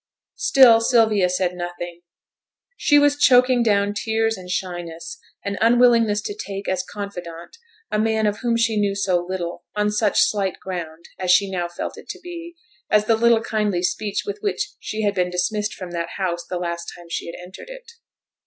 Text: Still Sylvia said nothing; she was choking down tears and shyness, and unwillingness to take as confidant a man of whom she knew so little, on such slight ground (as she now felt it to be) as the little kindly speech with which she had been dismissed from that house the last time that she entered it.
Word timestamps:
Still 0.37 0.81
Sylvia 0.81 1.29
said 1.29 1.53
nothing; 1.53 2.01
she 2.75 2.97
was 2.97 3.19
choking 3.21 3.61
down 3.61 3.93
tears 3.93 4.35
and 4.35 4.49
shyness, 4.49 5.19
and 5.45 5.59
unwillingness 5.61 6.23
to 6.23 6.33
take 6.33 6.67
as 6.67 6.81
confidant 6.83 7.57
a 7.91 7.99
man 7.99 8.25
of 8.25 8.39
whom 8.39 8.57
she 8.57 8.77
knew 8.79 8.95
so 8.95 9.23
little, 9.23 9.63
on 9.75 9.91
such 9.91 10.23
slight 10.23 10.59
ground 10.59 11.05
(as 11.19 11.29
she 11.29 11.51
now 11.51 11.67
felt 11.67 11.99
it 11.99 12.09
to 12.09 12.19
be) 12.19 12.55
as 12.89 13.05
the 13.05 13.15
little 13.15 13.41
kindly 13.43 13.83
speech 13.83 14.23
with 14.25 14.39
which 14.41 14.71
she 14.79 15.03
had 15.03 15.13
been 15.13 15.29
dismissed 15.29 15.75
from 15.75 15.91
that 15.91 16.09
house 16.17 16.47
the 16.49 16.57
last 16.57 16.91
time 16.95 17.05
that 17.05 17.11
she 17.13 17.31
entered 17.39 17.69
it. 17.69 17.91